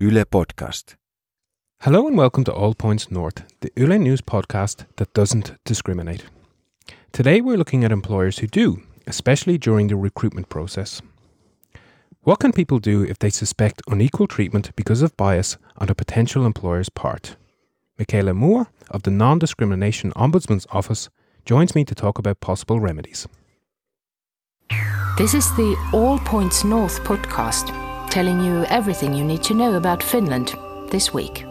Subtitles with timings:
[0.00, 0.94] Yle Podcast.
[1.80, 6.24] Hello and welcome to All Points North, the Yle News podcast that doesn't discriminate.
[7.10, 11.02] Today we're looking at employers who do, especially during the recruitment process.
[12.22, 16.46] What can people do if they suspect unequal treatment because of bias on a potential
[16.46, 17.34] employer's part?
[17.98, 21.08] Michaela Moua of the Non Discrimination Ombudsman's Office
[21.44, 23.26] joins me to talk about possible remedies.
[25.18, 27.74] This is the All Points North podcast,
[28.08, 30.54] telling you everything you need to know about Finland
[30.90, 31.44] this week.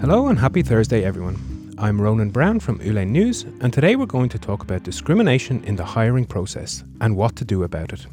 [0.00, 1.36] Hello and happy Thursday, everyone.
[1.78, 5.76] I'm Ronan Brown from Yle News, and today we're going to talk about discrimination in
[5.76, 8.06] the hiring process and what to do about it.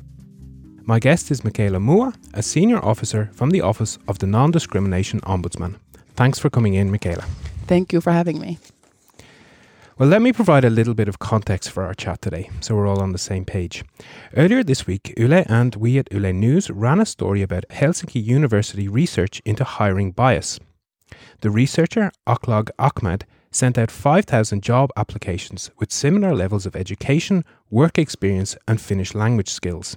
[0.85, 5.21] My guest is Michaela Moua, a senior officer from the Office of the Non Discrimination
[5.21, 5.76] Ombudsman.
[6.16, 7.23] Thanks for coming in, Michaela.
[7.68, 8.59] Thank you for having me.
[9.96, 12.88] Well, let me provide a little bit of context for our chat today so we're
[12.88, 13.84] all on the same page.
[14.36, 18.88] Earlier this week, Yle and we at Yle News ran a story about Helsinki University
[18.88, 20.60] research into hiring bias.
[21.41, 28.00] The researcher, Akhlaq Ahmad, sent out 5,000 job applications with similar levels of education, work
[28.00, 29.96] experience, and Finnish language skills.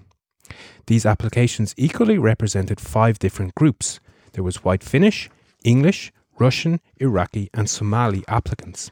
[0.88, 3.98] These applications equally represented five different groups.
[4.34, 5.30] There was white Finnish,
[5.64, 8.90] English, Russian, Iraqi, and Somali applicants.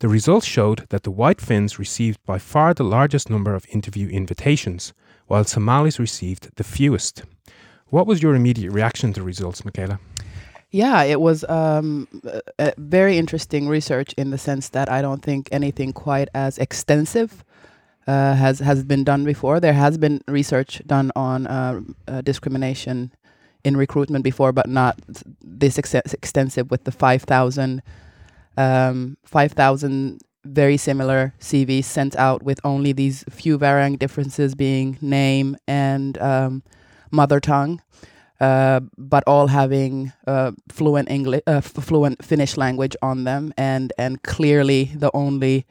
[0.00, 4.08] The results showed that the white Finns received by far the largest number of interview
[4.08, 4.92] invitations,
[5.26, 7.22] while Somalis received the fewest.
[7.88, 9.98] What was your immediate reaction to the results, Michaela?
[10.70, 12.06] Yeah, it was um,
[12.76, 17.42] very interesting research in the sense that I don't think anything quite as extensive
[18.06, 19.60] uh, has has been done before.
[19.60, 23.12] There has been research done on uh, uh, discrimination
[23.64, 24.98] in recruitment before, but not
[25.42, 27.82] this ex- extensive with the 5,000
[28.58, 35.56] um, 5,000 very similar CVs sent out with only these few varying differences being name
[35.66, 36.62] and um,
[37.10, 37.80] mother tongue.
[38.40, 44.22] Uh, but all having uh, fluent English, uh, fluent Finnish language on them, and and
[44.22, 45.66] clearly the only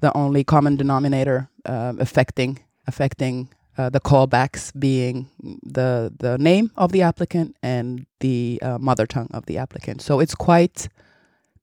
[0.00, 2.58] the only common denominator um, affecting
[2.88, 3.48] affecting
[3.78, 5.28] uh, the callbacks being
[5.62, 10.02] the the name of the applicant and the uh, mother tongue of the applicant.
[10.02, 10.88] So it's quite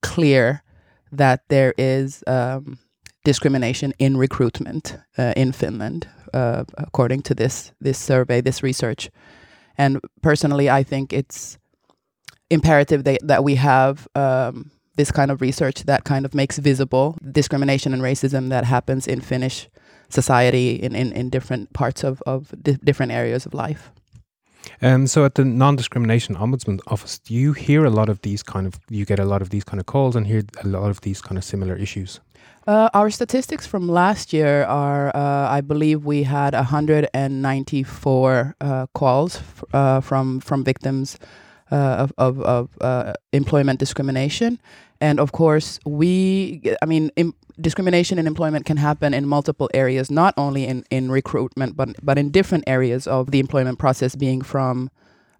[0.01, 0.63] clear
[1.11, 2.79] that there is um,
[3.23, 9.09] discrimination in recruitment uh, in Finland, uh, according to this this survey, this research.
[9.77, 11.57] And personally, I think it's
[12.49, 17.17] imperative that, that we have um, this kind of research that kind of makes visible
[17.31, 19.69] discrimination and racism that happens in Finnish
[20.09, 23.91] society in, in, in different parts of, of di different areas of life.
[24.81, 28.67] Um, so at the non-discrimination ombudsman office, do you hear a lot of these kind
[28.67, 31.01] of you get a lot of these kind of calls and hear a lot of
[31.01, 32.19] these kind of similar issues?
[32.67, 39.41] Uh, our statistics from last year are, uh, I believe, we had 194 uh, calls
[39.73, 41.17] uh, from from victims
[41.71, 44.59] uh, of of, of uh, employment discrimination,
[45.01, 47.09] and of course, we, I mean,
[47.59, 52.19] discrimination in employment can happen in multiple areas, not only in, in recruitment, but but
[52.19, 54.91] in different areas of the employment process, being from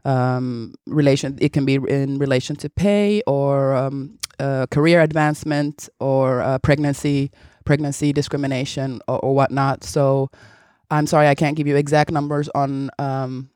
[0.04, 1.38] um, relation.
[1.40, 7.32] It can be in relation to pay or um, uh, career advancement or uh, pregnancy
[7.64, 9.84] pregnancy discrimination or, or, whatnot.
[9.84, 10.32] So,
[10.90, 13.52] I'm sorry, I can't give you exact numbers on um,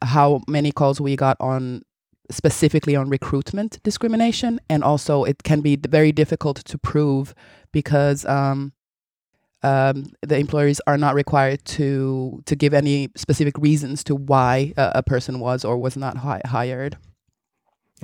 [0.00, 1.82] how many calls we got on
[2.30, 7.34] specifically on recruitment discrimination, and also it can be very difficult to prove
[7.72, 8.72] because um,
[9.62, 15.02] um, the employers are not required to to give any specific reasons to why a,
[15.02, 16.96] person was or was not hi- hired.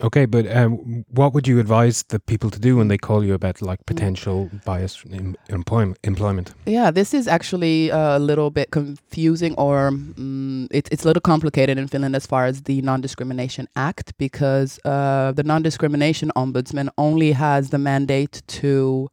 [0.02, 3.34] Okay, but um, what would you advise the people to do when they call you
[3.34, 5.98] about like potential bias in employment?
[6.04, 6.54] Employment.
[6.66, 11.78] Yeah, this is actually a little bit confusing, or um, it, it's a little complicated
[11.78, 17.70] in Finland as far as the Non-Discrimination Act, because uh, the Non-Discrimination Ombudsman only has
[17.70, 19.10] the mandate to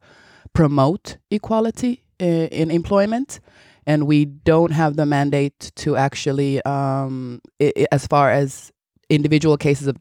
[0.52, 3.40] promote equality in, in employment
[3.88, 7.40] and we don't have the mandate to actually, um,
[7.90, 8.70] as far as
[9.10, 9.96] individual cases of,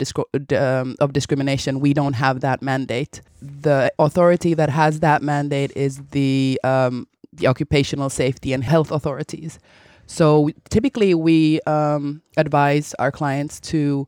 [0.54, 3.22] um, of discrimination, we don't have that mandate.
[3.42, 9.60] The authority that has that mandate is the um, the occupational safety and health authorities.
[10.08, 14.08] So typically, we um, advise our clients to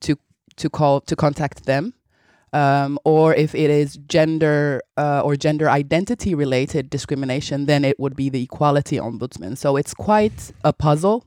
[0.00, 0.16] to
[0.56, 1.94] to call to contact them,
[2.52, 8.16] um, or if it is gender uh, or gender identity related discrimination, then it would
[8.16, 9.58] be the equality ombudsman.
[9.58, 11.26] So it's quite a puzzle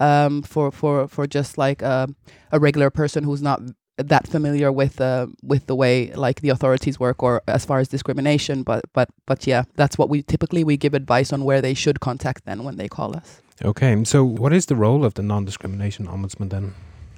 [0.00, 2.08] um, for for for just like a,
[2.52, 3.60] a regular person who's not
[3.96, 7.88] that familiar with uh, with the way like the authorities work or as far as
[7.88, 8.62] discrimination.
[8.62, 12.00] But but but yeah, that's what we typically we give advice on where they should
[12.00, 13.42] contact then when they call us.
[13.62, 16.72] Okay, so what is the role of the non-discrimination ombudsman then?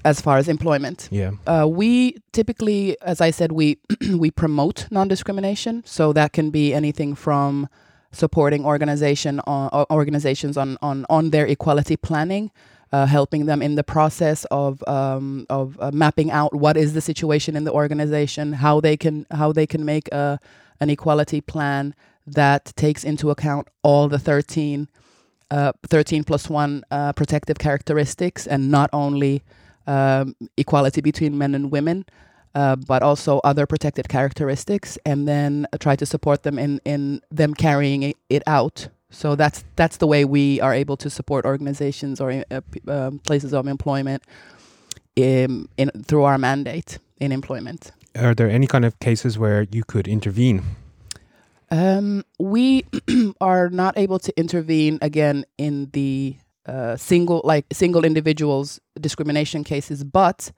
[0.05, 1.31] As far as employment, Yeah.
[1.47, 3.79] uh, we typically, as I said, we
[4.19, 5.85] we promote non-discrimination.
[5.87, 7.69] So that can be anything from
[8.13, 12.51] supporting organization on, organizations on, on on their equality planning,
[12.93, 17.01] uh, helping them in the process of um, of uh, mapping out what is the
[17.01, 20.39] situation in the organization, how they can how they can make a
[20.81, 21.95] an equality plan
[22.27, 24.89] that takes into account all the 13,
[25.51, 29.43] uh, 13 plus one uh, protective characteristics and not only
[29.87, 32.05] um, equality between men and women,
[32.55, 37.55] uh, but also other protected characteristics, and then try to support them in, in them
[37.55, 38.89] carrying it, out.
[39.11, 43.53] So that's that's the way we are able to support organizations or uh, um, places
[43.53, 44.23] of employment
[45.17, 47.93] in, in through our mandate in employment.
[48.19, 50.63] Are there any kind of cases where you could intervene?
[51.71, 52.85] Um, we
[53.41, 60.05] are not able to intervene again in the uh, single like single individuals discrimination cases,
[60.05, 60.53] but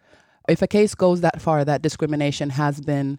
[0.49, 3.19] if a case goes that far that discrimination has been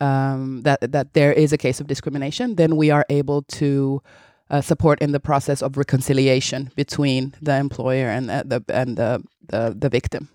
[0.00, 4.02] um, that that there is a case of discrimination, then we are able to
[4.50, 9.22] uh, support in the process of reconciliation between the employer and the, the and the,
[9.48, 10.28] the the victim.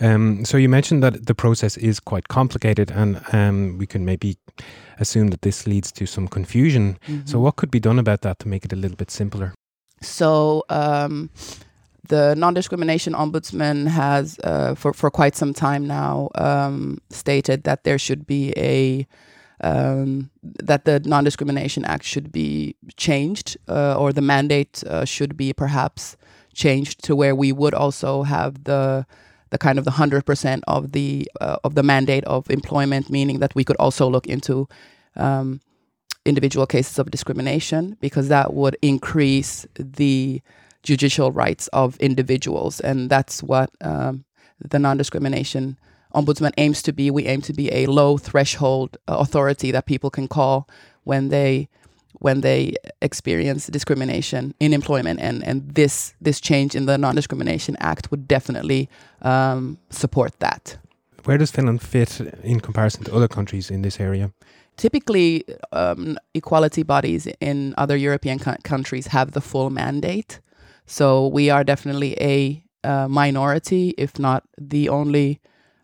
[0.00, 4.36] Um, so you mentioned that the process is quite complicated, and um, we can maybe
[5.00, 6.98] assume that this leads to some confusion.
[7.24, 9.54] So what could be done about that to make it a little bit simpler?
[10.00, 11.30] So um,
[12.08, 17.98] the non-discrimination ombudsman has, uh, for for quite some time now, um, stated that there
[17.98, 19.06] should be a
[19.60, 25.52] um, that the Non-Discrimination Act should be changed, uh, or the mandate uh, should be
[25.52, 26.16] perhaps
[26.54, 29.06] changed to where we would also have the
[29.50, 33.38] the kind of the hundred percent of the uh, of the mandate of employment, meaning
[33.40, 34.68] that we could also look into
[35.16, 35.60] um,
[36.24, 40.40] individual cases of discrimination because that would increase the
[40.82, 44.24] judicial rights of individuals, and that's what um,
[44.58, 45.76] the non-discrimination
[46.14, 47.10] ombudsman aims to be.
[47.10, 50.68] We aim to be a low threshold uh, authority that people can call
[51.04, 51.68] when they
[52.20, 58.10] when they experience discrimination in employment, and and this this change in the Non-Discrimination Act
[58.10, 58.88] would definitely
[59.22, 60.78] um, support that.
[61.24, 64.30] Where does Finland fit in comparison to other countries in this area?
[64.78, 70.40] typically um, equality bodies in other European co- countries have the full mandate.
[70.88, 75.40] So we are definitely a uh, minority, if not the only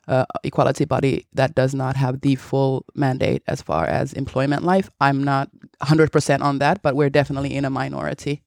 [0.08, 4.90] uh, equality body that does not have the full mandate as far as employment life.
[5.00, 5.50] I'm not
[5.82, 8.42] 100% on that, but we're definitely in a minority.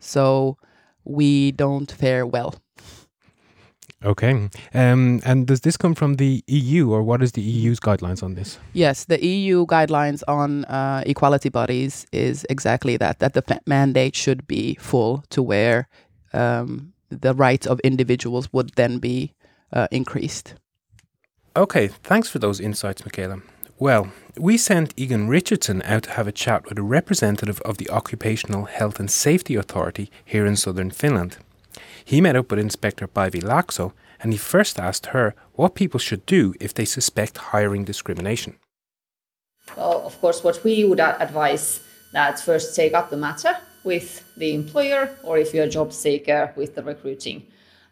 [0.00, 0.56] So
[1.04, 2.54] we don't fare well.
[4.04, 4.48] Okay.
[4.74, 8.34] Um, and does this come from the EU, or what is the EU's guidelines on
[8.34, 8.58] this?
[8.72, 14.14] Yes, the EU guidelines on uh, equality bodies is exactly that, that the fa- mandate
[14.14, 15.88] should be full to where
[16.32, 19.34] um, the rights of individuals would then be
[19.72, 20.54] uh, increased.
[21.56, 23.42] Okay, thanks for those insights, Michaela.
[23.80, 27.90] Well, we sent Egan Richardson out to have a chat with a representative of the
[27.90, 31.38] Occupational Health and Safety Authority here in southern Finland.
[32.08, 36.24] He met up with Inspector Päivi Laakso and he first asked her what people should
[36.24, 38.56] do if they suspect hiring discrimination.
[39.76, 41.80] Well, of course, what we would advise
[42.14, 46.50] that first take up the matter with the employer, or if you're a job seeker,
[46.56, 47.42] with the recruiting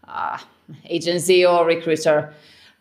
[0.08, 0.38] uh,
[0.86, 2.32] agency or recruiter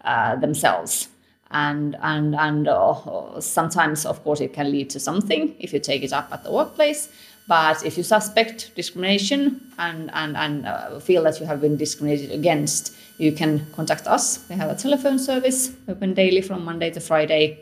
[0.05, 1.09] uh, themselves.
[1.51, 6.01] And and and uh, sometimes, of course, it can lead to something if you take
[6.01, 7.09] it up at the workplace.
[7.47, 12.31] But if you suspect discrimination and and and uh, feel that you have been discriminated
[12.31, 14.39] against, you can contact us.
[14.49, 17.59] We have a telephone service open daily from Monday to Friday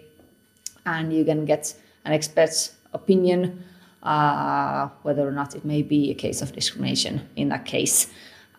[0.86, 1.76] and you can get
[2.06, 3.64] an expert's opinion
[4.04, 8.12] uh, whether or not it may be a case of discrimination in that case.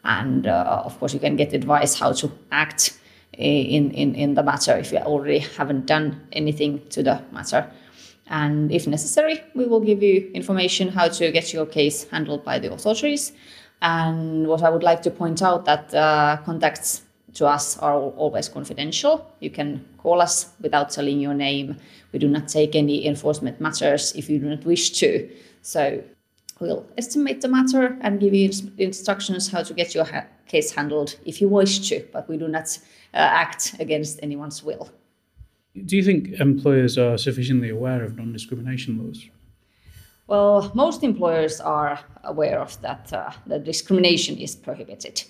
[0.05, 2.99] And uh, of course, you can get advice how to act
[3.33, 7.71] in, in, in the matter if you already haven't done anything to the matter.
[8.29, 12.59] And if necessary, we will give you information how to get your case handled by
[12.59, 13.33] the authorities.
[13.83, 17.03] And what I would like to point out that uh, contacts
[17.35, 19.31] to us are always confidential.
[19.41, 21.77] You can call us without telling your name.
[22.13, 25.29] We do not take any enforcement matters if you do not wish to.
[25.63, 26.03] So
[26.61, 30.71] we'll estimate the matter and give you ins- instructions how to get your ha- case
[30.71, 32.79] handled if you wish to, but we do not
[33.13, 34.91] uh, act against anyone's will.
[35.75, 39.29] Do you think employers are sufficiently aware of non discrimination laws?
[40.29, 45.25] Well, most employers are aware of that uh, that discrimination is prohibited.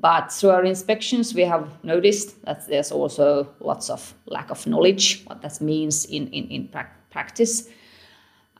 [0.00, 5.22] But through our inspections, we have noticed that there's also lots of lack of knowledge
[5.24, 7.68] what that means in, in, in pra- practice.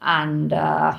[0.01, 0.99] And uh,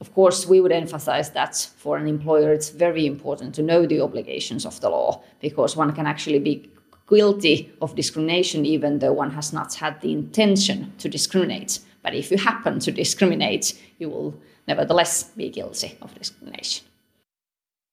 [0.00, 4.00] of course, we would emphasize that for an employer, it's very important to know the
[4.00, 6.68] obligations of the law because one can actually be
[7.08, 11.80] guilty of discrimination even though one has not had the intention to discriminate.
[12.02, 14.34] But if you happen to discriminate, you will
[14.68, 16.86] nevertheless be guilty of discrimination.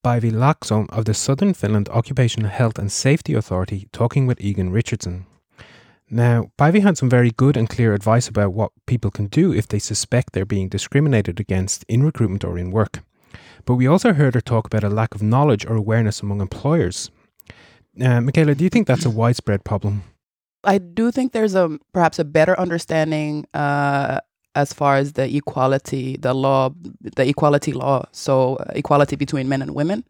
[0.05, 5.25] Päivi Laakso of the Southern Finland Occupational Health and Safety Authority talking with Egan Richardson.
[6.09, 9.67] Now, Päivi had some very good and clear advice about what people can do if
[9.67, 12.99] they suspect they're being discriminated against in recruitment or in work.
[13.65, 17.09] But we also heard her talk about a lack of knowledge or awareness among employers.
[18.01, 20.03] Uh, Michaela, do you think that's a widespread problem?
[20.63, 24.19] I do think there's a perhaps a better understanding uh,
[24.55, 26.69] as far as the equality, the law,
[27.15, 30.05] the equality law, so uh, equality between men and women,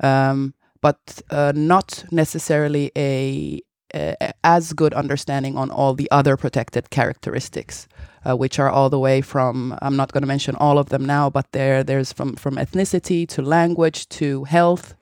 [0.00, 3.60] um, but uh, not necessarily a,
[3.94, 7.88] a, as good understanding on all the other protected characteristics,
[8.24, 11.04] uh, which are all the way from I'm not going to mention all of them
[11.04, 14.94] now, but there there's from from ethnicity to language to health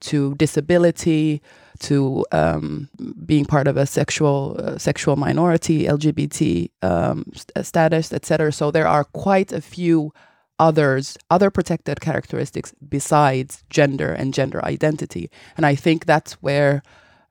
[0.00, 1.42] to disability
[1.80, 2.88] to um,
[3.24, 8.52] being part of a sexual uh, sexual minority, LGBT um, st- uh, status, etc.
[8.52, 10.12] So there are quite a few
[10.58, 16.82] others, other protected characteristics besides gender and gender identity, and I think that's where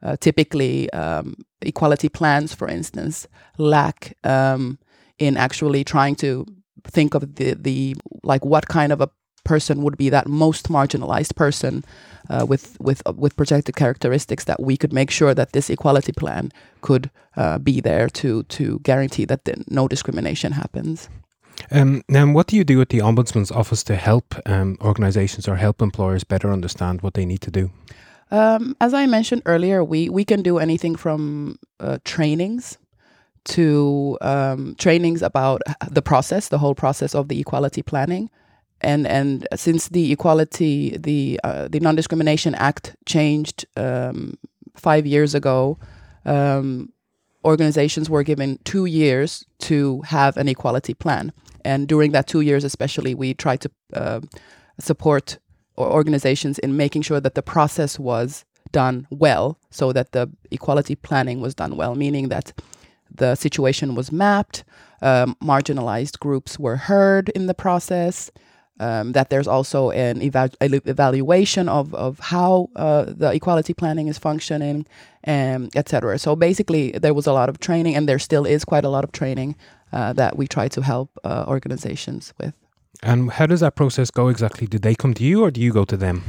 [0.01, 4.79] uh, typically um, equality plans, for instance, lack um,
[5.19, 6.45] in actually trying to
[6.85, 9.09] think of the the like what kind of a
[9.53, 11.83] person would be that most marginalized person
[12.29, 16.13] uh, with with uh, with protected characteristics that we could make sure that this equality
[16.21, 16.51] plan
[16.81, 21.09] could uh, be there to to guarantee that the, no discrimination happens.
[21.71, 25.55] Um, now, what do you do at the Ombudsman's office to help um, organisations or
[25.57, 27.69] help employers better understand what they need to do?
[28.31, 32.77] Um, as I mentioned earlier, we we can do anything from uh, trainings
[33.43, 38.29] to um, trainings about the process, the whole process of the equality planning,
[38.81, 44.37] and and since the equality the uh, the non discrimination act changed um,
[44.75, 45.77] five years ago
[46.25, 46.89] um,
[47.45, 51.31] organizations were given two years to have an equality plan.
[51.63, 54.21] And during that two years especially we tried to uh,
[54.79, 55.39] support
[55.77, 61.41] organizations in making sure that the process was done well so that the equality planning
[61.41, 62.53] was done well meaning that
[63.09, 64.63] the situation was mapped
[65.01, 68.29] um, marginalized groups were heard in the process
[68.79, 74.17] um, that there's also an eva- evaluation of, of how uh, the equality planning is
[74.17, 74.85] functioning,
[75.27, 76.17] um, etc.
[76.19, 79.03] So basically, there was a lot of training, and there still is quite a lot
[79.03, 79.55] of training
[79.91, 82.53] uh, that we try to help uh, organizations with.
[83.03, 84.67] And how does that process go exactly?
[84.67, 86.23] Do they come to you, or do you go to them?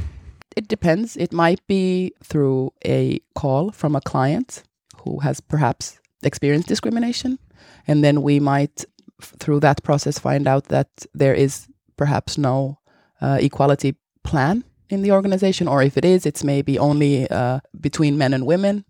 [0.55, 1.15] It depends.
[1.15, 4.63] It might be through a call from a client
[5.03, 7.39] who has perhaps experienced discrimination,
[7.87, 8.85] and then we might,
[9.21, 11.67] through that process, find out that there is
[12.01, 12.79] perhaps no
[13.21, 13.93] uh, equality
[14.23, 18.43] plan in the organization, or if it is, it's maybe only uh, between men and
[18.47, 18.83] women.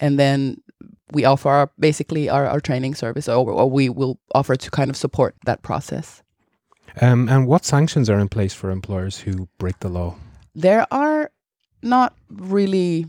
[0.00, 0.56] And then
[1.12, 4.90] we offer our, basically our, our training service, or, or, we will offer to kind
[4.90, 6.24] of support that process.
[7.00, 10.16] Um, and what sanctions are in place for employers who break the law?
[10.56, 11.30] There are
[11.82, 13.06] not really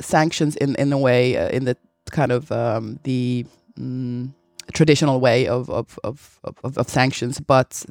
[0.00, 1.76] sanctions in in a way uh, in the
[2.10, 3.46] kind of um, the
[3.78, 4.32] mm,
[4.72, 7.86] traditional way of of, of of, of sanctions, but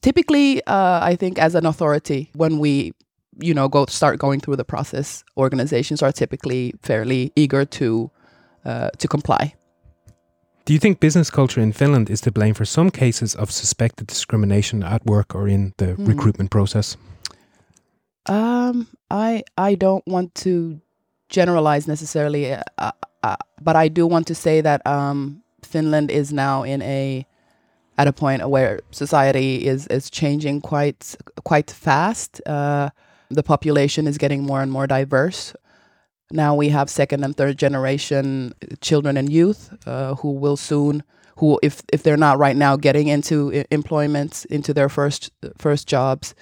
[0.00, 2.92] typically, uh, I think as an authority, when we
[3.38, 8.10] you know go start going through the process, organizations are typically fairly eager to
[8.64, 9.54] uh, to comply.
[10.64, 14.08] Do you think business culture in Finland is to blame for some cases of suspected
[14.08, 16.08] discrimination at work or in the mm.
[16.08, 16.96] recruitment process?
[18.28, 20.80] Um, I I don't want to
[21.28, 26.64] generalize necessarily, uh, uh, but I do want to say that um, Finland is now
[26.64, 27.26] in a
[27.98, 32.40] at a point where society is is changing quite quite fast.
[32.46, 32.90] Uh,
[33.30, 35.54] the population is getting more and more diverse.
[36.30, 41.02] Now we have second and third generation children and youth uh, who will soon,
[41.38, 46.34] who if if they're not right now getting into employment into their first first jobs,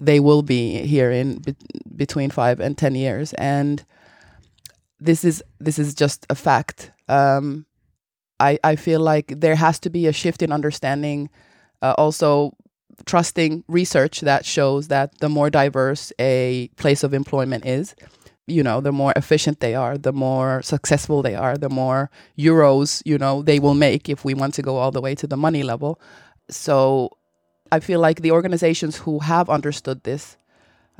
[0.00, 1.54] they will be here in be
[1.94, 3.84] between five and ten years, and
[5.00, 6.90] this is this is just a fact.
[7.08, 7.66] Um,
[8.40, 11.30] I, I feel like there has to be a shift in understanding,
[11.82, 12.52] uh, also
[13.04, 17.94] trusting research that shows that the more diverse a place of employment is,
[18.46, 23.02] you know, the more efficient they are, the more successful they are, the more euros,
[23.04, 25.36] you know, they will make if we want to go all the way to the
[25.36, 26.00] money level.
[26.48, 27.10] So
[27.72, 30.36] I feel like the organizations who have understood this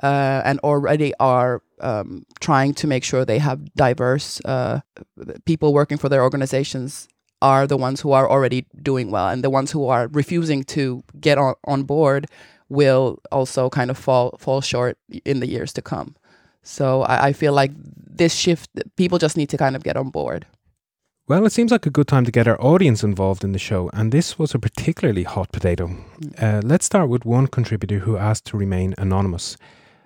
[0.02, 4.81] uh, and already are um, trying to make sure they have diverse uh,
[5.45, 7.09] people working for their organizations
[7.43, 11.02] are the ones who are already doing well, and the ones who are refusing to
[11.21, 12.26] get on, on board
[12.69, 16.16] will also kind of fall fall short in the years to come.
[16.62, 17.73] So I, I feel like
[18.19, 20.47] this shift, people just need to kind of get on board.
[21.28, 23.90] Well, it seems like a good time to get our audience involved in the show,
[23.93, 25.90] and this was a particularly hot potato.
[26.40, 29.57] Uh, let's start with one contributor who asked to remain anonymous.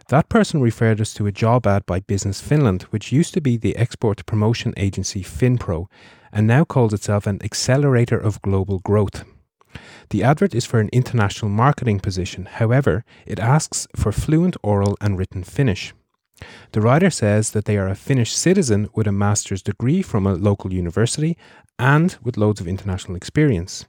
[0.09, 3.59] That person referred us to a job ad by Business Finland, which used to be
[3.59, 5.87] the export promotion agency FinPro,
[6.33, 9.25] and now calls itself an accelerator of global growth.
[10.11, 15.17] The advert is for an international marketing position, however, it asks for fluent oral and
[15.17, 15.95] written Finnish.
[16.73, 20.35] The writer says that they are a Finnish citizen with a master's degree from a
[20.35, 21.37] local university
[21.79, 23.87] and with loads of international experience.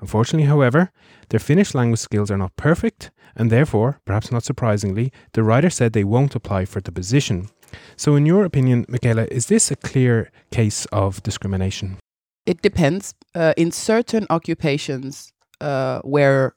[0.00, 0.90] Unfortunately, however,
[1.28, 5.92] their Finnish language skills are not perfect, and therefore, perhaps not surprisingly, the writer said
[5.92, 7.48] they won't apply for the position.
[7.96, 11.96] So, in your opinion, Michaela, is this a clear case of discrimination?
[12.46, 13.14] It depends.
[13.34, 16.54] Uh, in certain occupations uh, where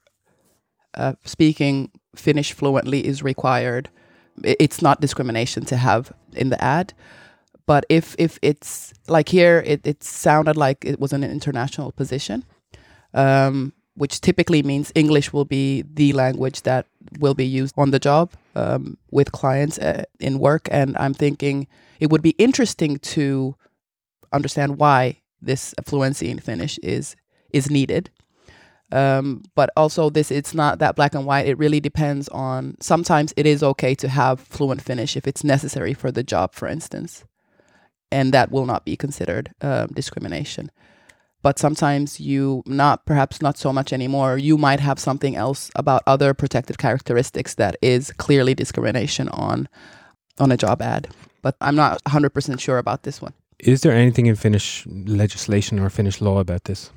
[0.93, 3.89] uh, speaking Finnish fluently is required,
[4.43, 6.93] it's not discrimination to have in the ad.
[7.65, 12.45] But if if it's like here, it, it sounded like it was an international position,
[13.13, 16.85] um, which typically means English will be the language that
[17.19, 20.67] will be used on the job um, with clients uh, in work.
[20.71, 21.67] And I'm thinking
[21.99, 23.55] it would be interesting to
[24.31, 27.15] understand why this fluency in Finnish is
[27.51, 28.09] is needed.
[28.91, 31.47] Um, but also this it's not that black and white.
[31.47, 35.93] It really depends on sometimes it is okay to have fluent Finnish if it's necessary
[35.95, 37.25] for the job, for instance.
[38.11, 40.71] And that will not be considered um, discrimination.
[41.47, 44.37] But sometimes you not perhaps not so much anymore.
[44.37, 49.69] You might have something else about other protected characteristics that is clearly discrimination on
[50.39, 51.07] on a job ad.
[51.41, 53.31] But I'm not 100% sure about this one.
[53.59, 56.91] Is there anything in Finnish legislation or Finnish law about this?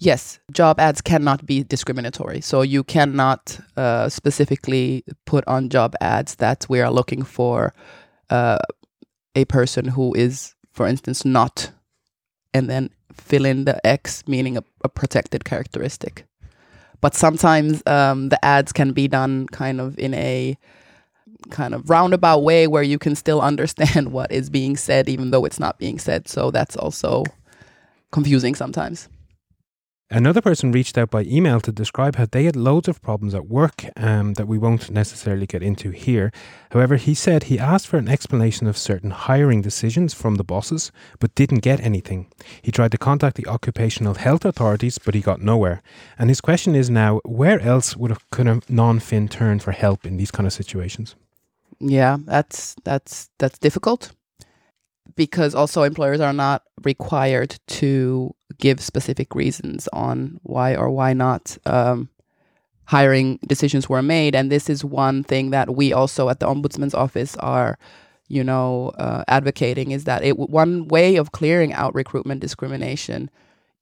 [0.00, 2.40] yes, job ads cannot be discriminatory.
[2.40, 7.72] So you cannot uh, specifically put on job ads that we are looking for
[8.28, 8.58] uh,
[9.36, 11.70] a person who is, for instance, not,
[12.54, 16.24] and then fill in the X, meaning a, a protected characteristic.
[17.00, 20.56] But sometimes um, the ads can be done kind of in a
[21.50, 25.44] kind of roundabout way where you can still understand what is being said, even though
[25.44, 26.28] it's not being said.
[26.28, 27.24] So that's also
[28.10, 29.08] confusing sometimes.
[30.10, 33.48] Another person reached out by email to describe how they had loads of problems at
[33.48, 36.30] work um, that we won't necessarily get into here.
[36.72, 40.92] However, he said he asked for an explanation of certain hiring decisions from the bosses,
[41.20, 42.30] but didn't get anything.
[42.60, 45.82] He tried to contact the occupational health authorities, but he got nowhere.
[46.18, 49.72] And his question is now where else would a kind of non Finn turn for
[49.72, 51.16] help in these kind of situations?
[51.80, 54.12] Yeah, that's that's that's difficult
[55.16, 61.56] because also employers are not required to give specific reasons on why or why not
[61.66, 62.08] um,
[62.86, 64.34] hiring decisions were made.
[64.34, 67.78] And this is one thing that we also at the ombudsman's office are,
[68.28, 73.30] you know, uh, advocating is that it one way of clearing out recruitment discrimination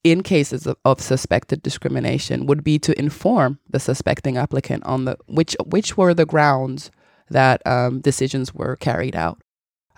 [0.04, 5.16] in cases of, of, suspected discrimination would be to inform the suspecting applicant on the
[5.26, 6.90] which which were the grounds
[7.30, 9.40] that um, decisions were carried out.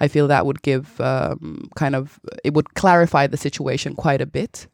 [0.00, 4.26] I feel that would give um, kind of it would clarify the situation quite a
[4.26, 4.66] bit,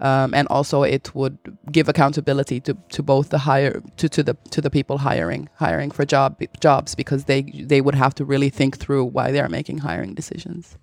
[0.00, 1.38] um, and also it would
[1.70, 5.90] give accountability to, to both the hire to, to the to the people hiring hiring
[5.90, 9.48] for job jobs because they they would have to really think through why they are
[9.48, 10.76] making hiring decisions.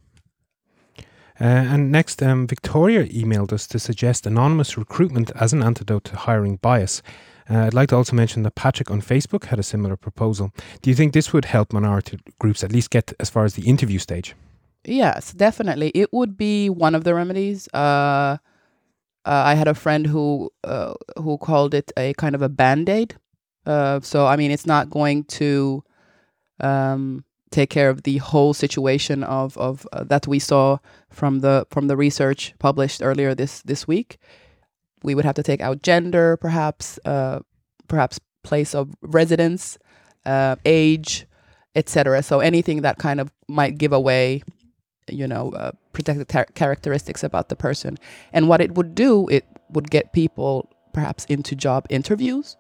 [1.40, 6.16] Uh, and next, um, Victoria emailed us to suggest anonymous recruitment as an antidote to
[6.16, 7.02] hiring bias.
[7.50, 10.52] Uh, I'd like to also mention that Patrick on Facebook had a similar proposal.
[10.82, 13.68] Do you think this would help minority groups at least get as far as the
[13.68, 14.36] interview stage?
[14.86, 15.90] Yes, definitely.
[15.94, 17.68] It would be one of the remedies.
[17.74, 18.38] Uh,
[19.26, 22.90] uh, I had a friend who uh, who called it a kind of a band
[22.90, 23.16] aid.
[23.66, 25.84] Uh, so I mean, it's not going to
[26.60, 30.80] um, take care of the whole situation of of uh, that we saw
[31.12, 34.18] from the from the research published earlier this this week
[35.04, 37.40] we would have to take out gender, perhaps, uh,
[37.88, 39.78] perhaps place of residence,
[40.26, 41.26] uh, age,
[41.76, 42.22] etc.
[42.24, 44.44] So anything that kind of might give away,
[45.08, 47.98] you know, uh, protected characteristics about the person.
[48.34, 52.58] And what it would do, it would get people perhaps into job interviews.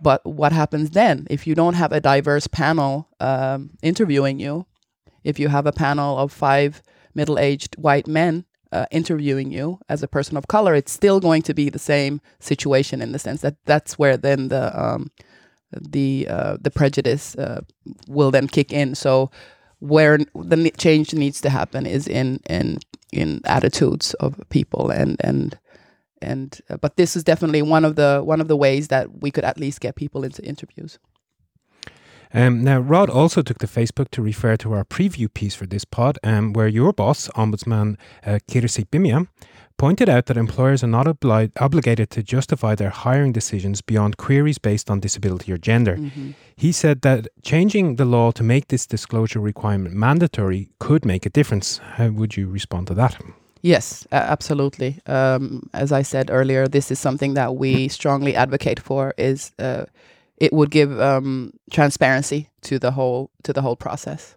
[0.00, 4.66] But what happens then if you don't have a diverse panel um, interviewing you?
[5.22, 6.82] If you have a panel of five
[7.14, 11.54] middle-aged white men uh, interviewing you as a person of color, it's still going to
[11.54, 15.10] be the same situation in the sense that that's where then the um,
[15.72, 17.60] the uh, the prejudice uh,
[18.08, 18.94] will then kick in.
[18.94, 19.30] So
[19.78, 22.78] where the change needs to happen is in in
[23.12, 25.58] in attitudes of people and and
[26.22, 29.30] and uh, but this is definitely one of the one of the ways that we
[29.30, 30.98] could at least get people into interviews.
[32.34, 35.84] Um, now, Rod also took to Facebook to refer to our preview piece for this
[35.84, 39.26] pod, um, where your boss, Ombudsman uh, Kirsi Pimiä,
[39.76, 44.58] pointed out that employers are not obli- obligated to justify their hiring decisions beyond queries
[44.58, 45.96] based on disability or gender.
[45.96, 46.30] Mm-hmm.
[46.56, 51.30] He said that changing the law to make this disclosure requirement mandatory could make a
[51.30, 51.78] difference.
[51.96, 53.20] How would you respond to that?
[53.62, 55.00] Yes, uh, absolutely.
[55.06, 59.14] Um, as I said earlier, this is something that we strongly advocate for.
[59.18, 59.84] Is uh,
[60.42, 64.36] it would give um, transparency to the whole to the whole process.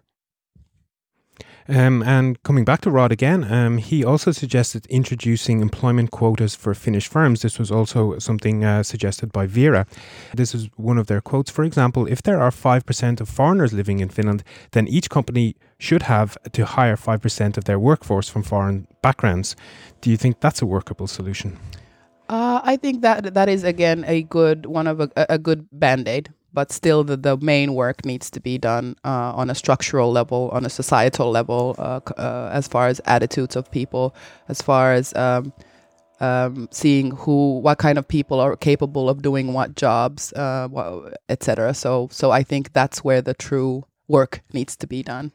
[1.68, 6.74] Um, and coming back to Rod again, um, he also suggested introducing employment quotas for
[6.74, 7.42] Finnish firms.
[7.42, 9.84] This was also something uh, suggested by Vera.
[10.32, 11.50] This is one of their quotes.
[11.50, 16.02] For example, if there are 5% of foreigners living in Finland, then each company should
[16.02, 19.56] have to hire 5% of their workforce from foreign backgrounds.
[20.00, 21.58] Do you think that's a workable solution?
[22.28, 26.08] Uh, I think that that is again a good one of a, a good band
[26.08, 30.10] aid, but still the, the main work needs to be done uh, on a structural
[30.10, 34.14] level, on a societal level, uh, uh, as far as attitudes of people,
[34.48, 35.52] as far as um,
[36.20, 41.74] um, seeing who, what kind of people are capable of doing what jobs, uh, etc.
[41.74, 45.32] So, so I think that's where the true work needs to be done.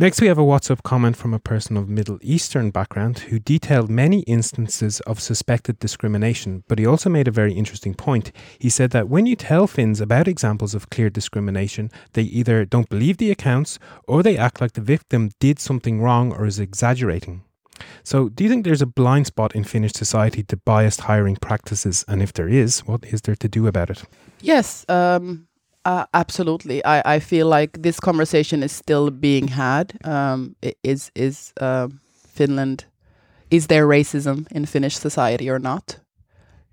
[0.00, 3.90] Next, we have a WhatsApp comment from a person of Middle Eastern background who detailed
[3.90, 8.30] many instances of suspected discrimination, but he also made a very interesting point.
[8.60, 12.88] He said that when you tell Finns about examples of clear discrimination, they either don't
[12.88, 17.42] believe the accounts or they act like the victim did something wrong or is exaggerating.
[18.04, 22.04] So, do you think there's a blind spot in Finnish society to biased hiring practices?
[22.06, 24.04] And if there is, what is there to do about it?
[24.40, 25.47] Yes, um,
[25.88, 26.84] uh, absolutely.
[26.84, 29.98] I, I feel like this conversation is still being had.
[30.04, 32.84] Um, is is um Finland?
[33.50, 35.98] Is there racism in Finnish society or not?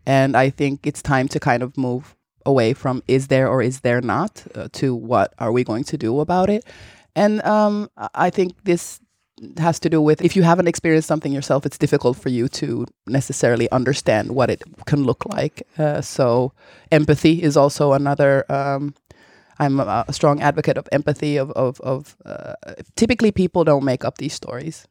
[0.06, 3.80] And I think it's time to kind of move away from is there or is
[3.80, 6.66] there not uh, to what are we going to do about it.
[7.16, 9.00] And um, I I think this
[9.58, 12.86] has to do with if you haven't experienced something yourself, it's difficult for you to
[13.08, 15.64] necessarily understand what it can look like.
[15.78, 16.52] Uh, so,
[16.92, 18.46] empathy is also another.
[18.50, 18.94] Um,
[19.60, 21.38] I'm a, a strong advocate of empathy.
[21.38, 22.54] Of of, of uh,
[22.96, 24.88] typically people don't make up these stories.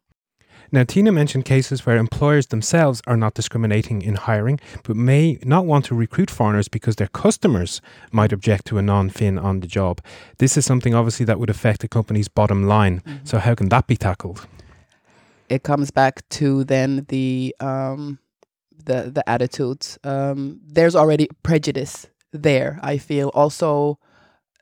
[0.72, 5.66] Now, Tina mentioned cases where employers themselves are not discriminating in hiring, but may not
[5.66, 9.66] want to recruit foreigners because their customers might object to a non Finn on the
[9.66, 10.00] job.
[10.38, 13.02] This is something obviously that would affect a company's bottom line.
[13.24, 14.46] So, how can that be tackled?
[15.48, 18.18] it comes back to then the um,
[18.84, 19.98] the the attitudes.
[20.04, 22.78] Um, there's already prejudice there.
[22.82, 23.98] I feel also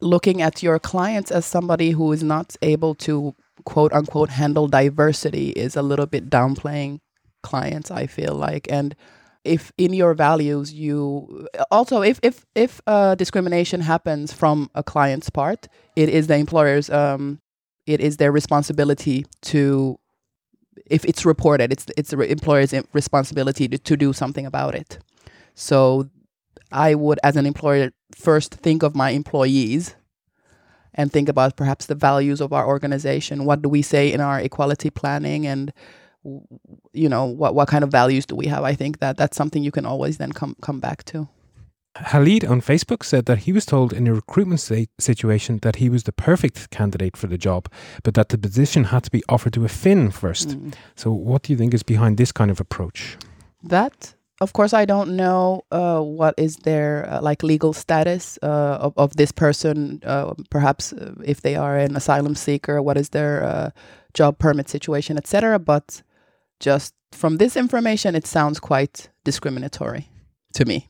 [0.03, 3.35] looking at your clients as somebody who is not able to
[3.65, 7.01] quote unquote handle diversity is a little bit downplaying
[7.43, 7.91] clients.
[7.91, 8.95] I feel like and.
[9.45, 15.31] If in your values you also if if if uh, discrimination happens from a client's
[15.31, 17.41] part, it is the employer's um,
[17.85, 19.99] it is their responsibility to
[20.87, 24.99] if it's reported, it's it's the employer's responsibility to, to do something about it.
[25.55, 26.09] So
[26.71, 29.95] I would, as an employer, first think of my employees
[30.95, 33.45] and think about perhaps the values of our organization.
[33.45, 35.73] What do we say in our equality planning, and
[36.93, 38.63] you know what what kind of values do we have?
[38.65, 41.29] I think that that's something you can always then come come back to.
[41.97, 45.91] Halid on Facebook said that he was told in a recruitment sa- situation that he
[45.91, 47.69] was the perfect candidate for the job,
[48.03, 50.49] but that the position had to be offered to a Finn first.
[50.51, 50.75] Mm.
[50.97, 53.19] So, what do you think is behind this kind of approach?
[53.63, 58.79] That, of course, I don't know uh, what is their uh, like legal status uh,
[58.87, 60.01] of of this person.
[60.05, 63.71] Uh, perhaps uh, if they are an asylum seeker, what is their uh,
[64.19, 65.59] job permit situation, etc.
[65.59, 66.03] But
[66.65, 70.09] just from this information, it sounds quite discriminatory
[70.55, 70.87] to me.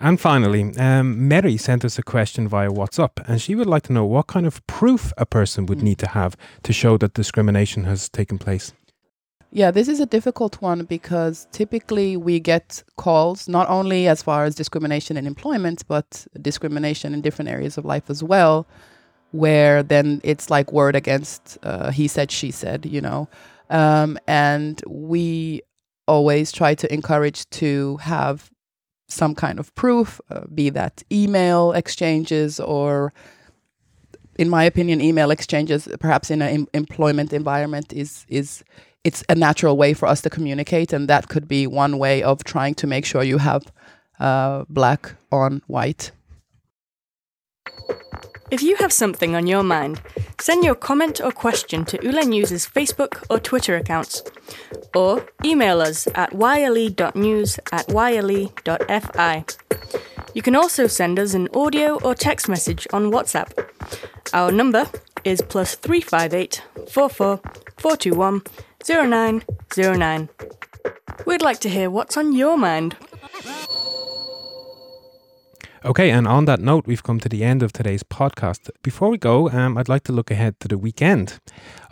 [0.00, 3.92] And finally, um, Mary sent us a question via WhatsApp, and she would like to
[3.92, 5.84] know what kind of proof a person would Mm.
[5.84, 8.72] need to have to show that discrimination has taken place.
[9.54, 14.42] Yeah, this is a difficult one because typically we get calls not only as far
[14.44, 18.66] as discrimination in employment, but discrimination in different areas of life as well,
[19.30, 23.28] where then it's like word against uh, he said, she said, you know.
[23.70, 25.62] Um, and we
[26.08, 28.50] always try to encourage to have
[29.06, 33.12] some kind of proof, uh, be that email exchanges or
[34.36, 38.64] in my opinion, email exchanges, perhaps in an em- employment environment, is is
[39.04, 42.42] it's a natural way for us to communicate, and that could be one way of
[42.42, 43.70] trying to make sure you have
[44.18, 46.10] uh, black on white.
[48.50, 50.00] If you have something on your mind,
[50.40, 54.22] send your comment or question to Yle News' Facebook or Twitter accounts,
[54.94, 59.44] or email us at yle.news at yle.fi.
[60.34, 63.50] You can also send us an audio or text message on WhatsApp.
[64.32, 64.88] Our number
[65.24, 67.40] is plus 358 44
[67.78, 68.42] 421
[68.86, 70.28] 0909.
[71.26, 72.96] We'd like to hear what's on your mind.
[75.86, 78.70] Okay, and on that note, we've come to the end of today's podcast.
[78.82, 81.40] Before we go, um, I'd like to look ahead to the weekend.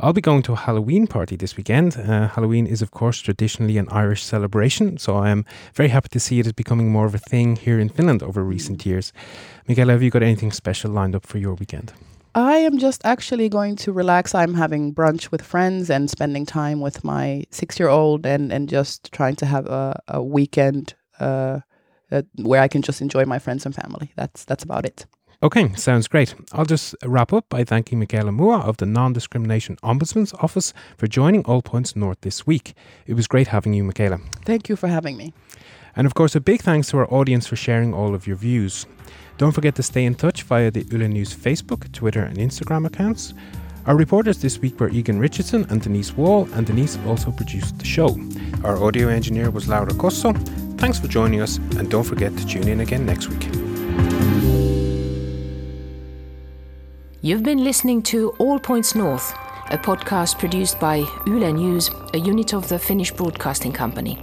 [0.00, 1.98] I'll be going to a Halloween party this weekend.
[1.98, 6.38] Uh, Halloween is, of course, traditionally an Irish celebration, so I'm very happy to see
[6.40, 9.12] it as becoming more of a thing here in Finland over recent years.
[9.68, 11.92] Michaela, have you got anything special lined up for your weekend?
[12.34, 14.34] I am just actually going to relax.
[14.34, 18.68] I'm having brunch with friends and spending time with my six year old and, and
[18.68, 21.60] just trying to have a, a weekend uh,
[22.10, 24.12] uh, where I can just enjoy my friends and family.
[24.16, 25.06] That's that's about it.
[25.42, 26.36] Okay, sounds great.
[26.52, 31.08] I'll just wrap up by thanking Michaela Moua of the Non Discrimination Ombudsman's Office for
[31.08, 32.74] joining All Points North this week.
[33.06, 34.20] It was great having you, Michaela.
[34.44, 35.34] Thank you for having me.
[35.96, 38.86] And of course, a big thanks to our audience for sharing all of your views.
[39.42, 43.34] Don't forget to stay in touch via the Yle News Facebook, Twitter, and Instagram accounts.
[43.86, 47.84] Our reporters this week were Egan Richardson and Denise Wall, and Denise also produced the
[47.84, 48.16] show.
[48.62, 50.32] Our audio engineer was Laura Cosso.
[50.78, 53.42] Thanks for joining us, and don't forget to tune in again next week.
[57.20, 59.32] You've been listening to All Points North,
[59.70, 64.22] a podcast produced by Yle News, a unit of the Finnish Broadcasting Company.